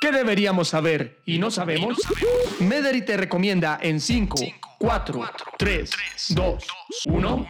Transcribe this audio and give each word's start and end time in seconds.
¿Qué 0.00 0.12
deberíamos 0.12 0.68
saber 0.68 1.18
y 1.26 1.38
no 1.38 1.50
sabemos? 1.50 1.98
Mederi 2.60 3.04
te 3.04 3.16
recomienda 3.16 3.80
en 3.82 4.00
5, 4.00 4.36
4, 4.78 5.20
3, 5.58 5.90
2, 6.28 6.64
1. 7.06 7.46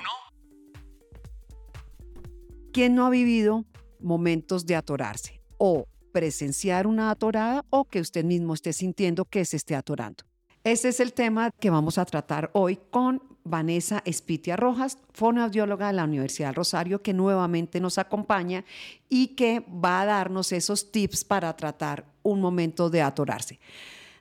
¿Quién 2.73 2.95
no 2.95 3.05
ha 3.05 3.11
vivido 3.11 3.67
momentos 4.01 4.65
de 4.65 4.77
atorarse 4.77 5.43
o 5.59 5.89
presenciar 6.11 6.87
una 6.87 7.11
atorada 7.11 7.67
o 7.69 7.85
que 7.85 8.01
usted 8.01 8.25
mismo 8.25 8.55
esté 8.55 8.73
sintiendo 8.73 9.27
que 9.27 9.45
se 9.45 9.59
esté 9.59 9.75
atorando? 9.75 10.25
Ese 10.65 10.89
es 10.89 11.01
el 11.01 11.13
tema 11.13 11.51
que 11.51 11.69
vamos 11.69 11.99
a 11.99 12.07
tratar 12.07 12.49
hoy 12.55 12.79
con 12.91 13.23
Vanessa 13.49 14.03
Espitia 14.05 14.57
Rojas, 14.57 14.99
fonoaudióloga 15.13 15.89
de 15.89 15.95
la 15.95 16.05
Universidad 16.05 16.55
Rosario, 16.55 17.03
que 17.03 17.15
nuevamente 17.15 17.81
nos 17.81 17.99
acompaña 17.99 18.65
y 19.09 19.29
que 19.29 19.61
va 19.61 20.01
a 20.01 20.07
darnos 20.07 20.53
esos 20.53 20.93
tips 20.93 21.25
para 21.25 21.55
tratar 21.57 22.05
un 22.23 22.41
momento 22.41 22.91
de 22.91 23.03
atorarse. 23.03 23.59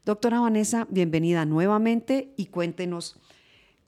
Doctora 0.05 0.39
Vanessa, 0.39 0.87
bienvenida 0.89 1.45
nuevamente 1.45 2.33
y 2.37 2.45
cuéntenos 2.45 3.19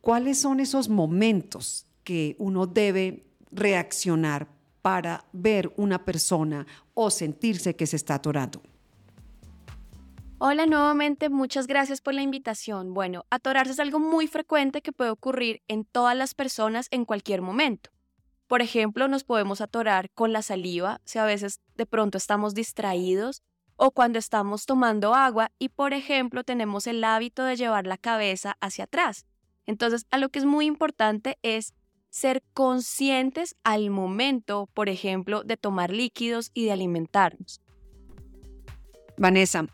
cuáles 0.02 0.40
son 0.40 0.60
esos 0.60 0.90
momentos 0.90 1.86
que 2.04 2.36
uno 2.40 2.68
debe 2.68 3.26
reaccionar 3.52 4.48
para 4.82 5.26
ver 5.32 5.72
una 5.78 6.06
persona 6.06 6.66
o 6.94 7.10
sentirse 7.10 7.76
que 7.76 7.88
se 7.88 7.96
está 7.96 8.16
atorando. 8.16 8.62
Hola 10.42 10.66
nuevamente, 10.66 11.28
muchas 11.28 11.68
gracias 11.68 12.00
por 12.00 12.14
la 12.14 12.22
invitación. 12.22 12.94
Bueno, 12.94 13.26
atorarse 13.30 13.74
es 13.74 13.80
algo 13.82 14.00
muy 14.00 14.26
frecuente 14.26 14.82
que 14.82 14.94
puede 14.94 15.10
ocurrir 15.10 15.62
en 15.68 15.84
todas 15.84 16.16
las 16.16 16.34
personas 16.34 16.88
en 16.92 17.04
cualquier 17.04 17.42
momento. 17.42 17.90
Por 18.48 18.62
ejemplo, 18.62 19.10
nos 19.10 19.26
podemos 19.26 19.60
atorar 19.60 20.10
con 20.12 20.32
la 20.32 20.42
saliva 20.42 21.02
si 21.04 21.20
a 21.20 21.26
veces 21.26 21.60
de 21.76 21.86
pronto 21.86 22.18
estamos 22.18 22.54
distraídos 22.54 23.44
o 23.76 23.92
cuando 23.92 24.18
estamos 24.18 24.66
tomando 24.66 25.14
agua 25.14 25.52
y, 25.60 25.68
por 25.68 25.92
ejemplo, 25.92 26.46
tenemos 26.46 26.88
el 26.88 27.04
hábito 27.04 27.44
de 27.44 27.58
llevar 27.58 27.86
la 27.86 27.98
cabeza 27.98 28.56
hacia 28.62 28.86
atrás. 28.86 29.26
Entonces, 29.66 30.06
a 30.10 30.18
lo 30.18 30.30
que 30.30 30.40
es 30.40 30.46
muy 30.46 30.68
importante 30.68 31.38
es 31.42 31.74
ser 32.12 32.44
conscientes 32.54 33.58
al 33.66 33.90
momento, 33.90 34.70
por 34.74 34.88
ejemplo, 34.88 35.44
de 35.44 35.58
tomar 35.58 35.92
líquidos 35.92 36.50
y 36.54 36.64
de 36.64 36.72
alimentarnos. 36.72 37.62
Vanessa, 39.18 39.68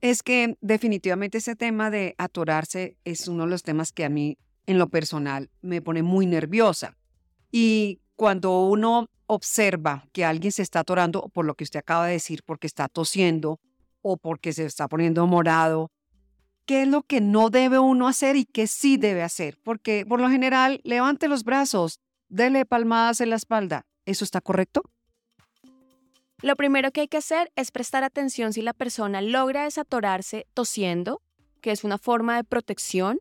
es 0.00 0.22
que 0.22 0.56
definitivamente 0.60 1.38
ese 1.38 1.56
tema 1.56 1.90
de 1.90 2.14
atorarse 2.18 2.96
es 3.04 3.28
uno 3.28 3.44
de 3.44 3.50
los 3.50 3.62
temas 3.62 3.92
que 3.92 4.04
a 4.04 4.08
mí, 4.08 4.38
en 4.66 4.78
lo 4.78 4.88
personal, 4.88 5.50
me 5.60 5.82
pone 5.82 6.02
muy 6.02 6.26
nerviosa. 6.26 6.96
Y 7.50 8.00
cuando 8.16 8.60
uno 8.62 9.08
observa 9.26 10.06
que 10.12 10.24
alguien 10.24 10.52
se 10.52 10.62
está 10.62 10.80
atorando, 10.80 11.28
por 11.28 11.44
lo 11.44 11.54
que 11.54 11.64
usted 11.64 11.80
acaba 11.80 12.06
de 12.06 12.12
decir, 12.12 12.42
porque 12.44 12.66
está 12.66 12.88
tosiendo 12.88 13.60
o 14.02 14.16
porque 14.16 14.52
se 14.52 14.64
está 14.64 14.88
poniendo 14.88 15.26
morado, 15.26 15.90
¿qué 16.64 16.82
es 16.82 16.88
lo 16.88 17.02
que 17.02 17.20
no 17.20 17.50
debe 17.50 17.78
uno 17.78 18.08
hacer 18.08 18.36
y 18.36 18.44
qué 18.44 18.66
sí 18.66 18.96
debe 18.96 19.22
hacer? 19.22 19.58
Porque 19.62 20.04
por 20.08 20.20
lo 20.20 20.30
general, 20.30 20.80
levante 20.84 21.28
los 21.28 21.44
brazos, 21.44 22.00
dele 22.28 22.64
palmadas 22.64 23.20
en 23.20 23.30
la 23.30 23.36
espalda. 23.36 23.86
¿Eso 24.06 24.24
está 24.24 24.40
correcto? 24.40 24.82
Lo 26.42 26.56
primero 26.56 26.90
que 26.90 27.02
hay 27.02 27.08
que 27.08 27.18
hacer 27.18 27.52
es 27.54 27.70
prestar 27.70 28.02
atención 28.02 28.54
si 28.54 28.62
la 28.62 28.72
persona 28.72 29.20
logra 29.20 29.64
desatorarse 29.64 30.46
tosiendo, 30.54 31.20
que 31.60 31.70
es 31.70 31.84
una 31.84 31.98
forma 31.98 32.36
de 32.36 32.44
protección. 32.44 33.20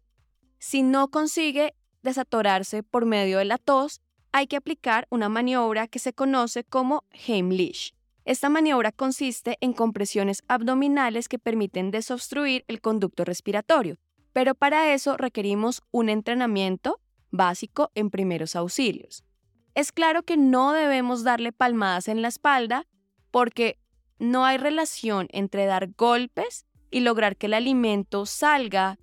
Si 0.57 0.83
no 0.83 1.09
consigue 1.09 1.73
desatorarse 2.01 2.81
por 2.81 3.05
medio 3.05 3.39
de 3.39 3.45
la 3.45 3.57
tos, 3.57 3.99
hay 4.31 4.47
que 4.47 4.55
aplicar 4.55 5.05
una 5.09 5.27
maniobra 5.27 5.87
que 5.87 5.99
se 5.99 6.13
conoce 6.13 6.63
como 6.63 7.03
Heimlich. 7.11 7.93
Esta 8.23 8.47
maniobra 8.47 8.93
consiste 8.93 9.57
en 9.59 9.73
compresiones 9.73 10.43
abdominales 10.47 11.27
que 11.27 11.39
permiten 11.39 11.91
desobstruir 11.91 12.63
el 12.69 12.79
conducto 12.79 13.25
respiratorio, 13.25 13.97
pero 14.31 14.55
para 14.55 14.93
eso 14.93 15.17
requerimos 15.17 15.81
un 15.91 16.07
entrenamiento 16.07 17.01
básico 17.31 17.91
en 17.95 18.11
primeros 18.11 18.55
auxilios. 18.55 19.25
Es 19.75 19.91
claro 19.91 20.23
que 20.23 20.37
no 20.37 20.71
debemos 20.71 21.23
darle 21.25 21.51
palmadas 21.51 22.07
en 22.07 22.21
la 22.21 22.29
espalda 22.29 22.85
porque 23.31 23.77
no 24.19 24.45
hay 24.45 24.57
relación 24.57 25.27
entre 25.31 25.65
dar 25.65 25.91
golpes 25.97 26.65
y 26.91 27.01
lograr 27.01 27.37
que 27.37 27.47
el 27.47 27.53
alimento 27.53 28.25
salga 28.25 28.97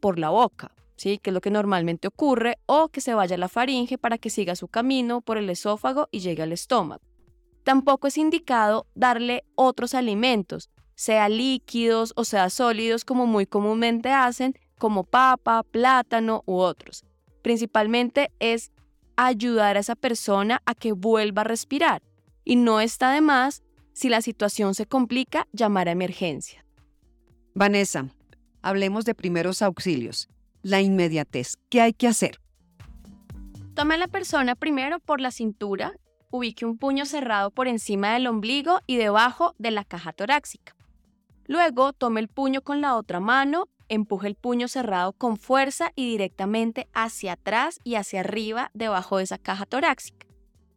por 0.00 0.18
la 0.18 0.30
boca, 0.30 0.72
¿sí? 0.96 1.18
que 1.18 1.30
es 1.30 1.34
lo 1.34 1.40
que 1.40 1.50
normalmente 1.50 2.08
ocurre, 2.08 2.58
o 2.66 2.88
que 2.88 3.00
se 3.00 3.14
vaya 3.14 3.36
a 3.36 3.38
la 3.38 3.48
faringe 3.48 3.98
para 3.98 4.18
que 4.18 4.30
siga 4.30 4.56
su 4.56 4.68
camino 4.68 5.20
por 5.20 5.38
el 5.38 5.50
esófago 5.50 6.08
y 6.10 6.20
llegue 6.20 6.42
al 6.42 6.52
estómago. 6.52 7.02
Tampoco 7.64 8.08
es 8.08 8.18
indicado 8.18 8.86
darle 8.94 9.44
otros 9.54 9.94
alimentos, 9.94 10.70
sea 10.94 11.28
líquidos 11.28 12.12
o 12.16 12.24
sea 12.24 12.50
sólidos 12.50 13.04
como 13.04 13.26
muy 13.26 13.46
comúnmente 13.46 14.10
hacen, 14.10 14.58
como 14.78 15.04
papa, 15.04 15.62
plátano 15.62 16.42
u 16.46 16.56
otros. 16.56 17.04
Principalmente 17.42 18.32
es 18.40 18.72
ayudar 19.16 19.76
a 19.76 19.80
esa 19.80 19.94
persona 19.94 20.60
a 20.64 20.74
que 20.74 20.92
vuelva 20.92 21.42
a 21.42 21.44
respirar. 21.44 22.02
Y 22.44 22.56
no 22.56 22.80
está 22.80 23.12
de 23.12 23.20
más 23.20 23.62
si 23.92 24.08
la 24.08 24.22
situación 24.22 24.74
se 24.74 24.86
complica, 24.86 25.46
llamar 25.52 25.88
a 25.88 25.92
emergencia. 25.92 26.64
Vanessa, 27.54 28.08
hablemos 28.62 29.04
de 29.04 29.14
primeros 29.14 29.62
auxilios. 29.62 30.28
La 30.62 30.80
inmediatez. 30.80 31.56
¿Qué 31.68 31.80
hay 31.80 31.92
que 31.92 32.08
hacer? 32.08 32.40
Tome 33.74 33.94
a 33.94 33.98
la 33.98 34.08
persona 34.08 34.54
primero 34.54 35.00
por 35.00 35.20
la 35.20 35.30
cintura, 35.30 35.94
ubique 36.30 36.64
un 36.64 36.78
puño 36.78 37.04
cerrado 37.04 37.50
por 37.50 37.68
encima 37.68 38.14
del 38.14 38.26
ombligo 38.26 38.80
y 38.86 38.96
debajo 38.96 39.54
de 39.58 39.70
la 39.70 39.84
caja 39.84 40.12
torácica. 40.12 40.74
Luego 41.46 41.92
tome 41.92 42.20
el 42.20 42.28
puño 42.28 42.62
con 42.62 42.80
la 42.80 42.96
otra 42.96 43.20
mano, 43.20 43.68
empuje 43.88 44.28
el 44.28 44.34
puño 44.34 44.68
cerrado 44.68 45.12
con 45.12 45.36
fuerza 45.36 45.92
y 45.94 46.08
directamente 46.10 46.88
hacia 46.94 47.32
atrás 47.32 47.80
y 47.84 47.96
hacia 47.96 48.20
arriba 48.20 48.70
debajo 48.72 49.18
de 49.18 49.24
esa 49.24 49.38
caja 49.38 49.66
torácica. 49.66 50.26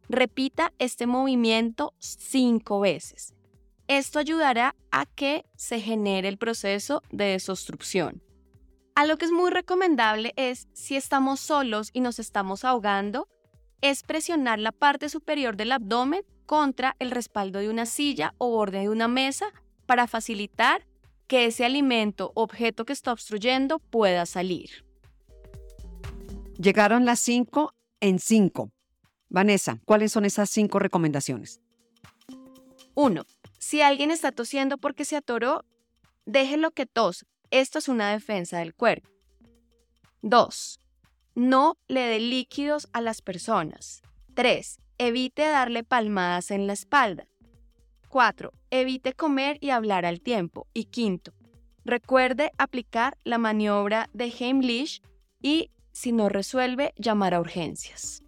Repita 0.08 0.72
este 0.78 1.06
movimiento 1.06 1.94
cinco 1.98 2.80
veces. 2.80 3.34
Esto 3.88 4.18
ayudará 4.18 4.74
a 4.90 5.06
que 5.06 5.44
se 5.56 5.80
genere 5.80 6.28
el 6.28 6.38
proceso 6.38 7.02
de 7.10 7.26
desobstrucción. 7.26 8.22
A 8.94 9.04
lo 9.04 9.16
que 9.16 9.26
es 9.26 9.32
muy 9.32 9.50
recomendable 9.50 10.32
es, 10.36 10.68
si 10.72 10.96
estamos 10.96 11.40
solos 11.40 11.90
y 11.92 12.00
nos 12.00 12.18
estamos 12.18 12.64
ahogando, 12.64 13.28
es 13.80 14.02
presionar 14.02 14.58
la 14.58 14.72
parte 14.72 15.08
superior 15.08 15.56
del 15.56 15.72
abdomen 15.72 16.22
contra 16.46 16.96
el 16.98 17.10
respaldo 17.10 17.58
de 17.58 17.68
una 17.68 17.86
silla 17.86 18.34
o 18.38 18.50
borde 18.50 18.80
de 18.80 18.88
una 18.88 19.08
mesa 19.08 19.46
para 19.86 20.06
facilitar 20.06 20.86
que 21.26 21.46
ese 21.46 21.64
alimento 21.64 22.32
objeto 22.34 22.84
que 22.84 22.92
está 22.92 23.12
obstruyendo 23.12 23.80
pueda 23.80 24.26
salir. 24.26 24.84
Llegaron 26.58 27.04
las 27.04 27.20
cinco 27.20 27.74
en 28.00 28.18
cinco. 28.18 28.70
Vanessa, 29.28 29.80
¿cuáles 29.84 30.12
son 30.12 30.24
esas 30.24 30.50
cinco 30.50 30.78
recomendaciones? 30.78 31.60
1. 32.94 33.26
Si 33.58 33.82
alguien 33.82 34.10
está 34.10 34.32
tosiendo 34.32 34.78
porque 34.78 35.04
se 35.04 35.16
atoró, 35.16 35.64
déjelo 36.24 36.70
que 36.70 36.86
tos. 36.86 37.26
Esto 37.50 37.78
es 37.78 37.88
una 37.88 38.10
defensa 38.10 38.58
del 38.58 38.74
cuerpo. 38.74 39.08
2. 40.22 40.80
No 41.34 41.76
le 41.88 42.00
dé 42.00 42.18
líquidos 42.18 42.88
a 42.92 43.00
las 43.00 43.22
personas. 43.22 44.02
3. 44.34 44.78
Evite 44.98 45.42
darle 45.42 45.84
palmadas 45.84 46.50
en 46.50 46.66
la 46.66 46.72
espalda. 46.72 47.26
4. 48.08 48.52
Evite 48.70 49.12
comer 49.12 49.58
y 49.60 49.70
hablar 49.70 50.06
al 50.06 50.20
tiempo. 50.20 50.66
Y 50.72 50.84
quinto, 50.84 51.32
recuerde 51.84 52.52
aplicar 52.56 53.18
la 53.24 53.38
maniobra 53.38 54.08
de 54.14 54.26
Heimlich 54.26 55.02
y, 55.42 55.70
si 55.92 56.12
no 56.12 56.28
resuelve, 56.28 56.94
llamar 56.96 57.34
a 57.34 57.40
urgencias. 57.40 58.22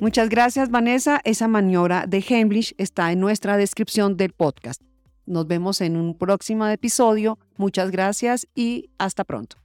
Muchas 0.00 0.28
gracias, 0.28 0.70
Vanessa. 0.70 1.20
Esa 1.24 1.48
maniobra 1.48 2.06
de 2.06 2.24
Heimlich 2.26 2.74
está 2.78 3.10
en 3.12 3.20
nuestra 3.20 3.56
descripción 3.56 4.16
del 4.16 4.32
podcast. 4.32 4.80
Nos 5.26 5.46
vemos 5.46 5.80
en 5.80 5.96
un 5.96 6.16
próximo 6.16 6.66
episodio. 6.66 7.38
Muchas 7.56 7.90
gracias 7.90 8.46
y 8.54 8.90
hasta 8.98 9.24
pronto. 9.24 9.56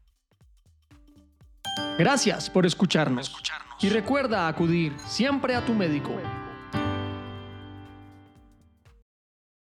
Gracias 1.97 2.49
por 2.49 2.65
escucharnos. 2.65 3.35
Y 3.81 3.89
recuerda 3.89 4.47
acudir 4.47 4.93
siempre 5.05 5.55
a 5.55 5.65
tu 5.65 5.73
médico. 5.73 6.11